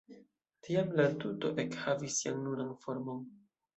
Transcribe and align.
Tiam 0.67 0.95
la 0.99 1.05
tuto 1.23 1.51
ekhavis 1.65 2.17
sian 2.23 2.43
nunan 2.47 2.73
formon. 2.87 3.21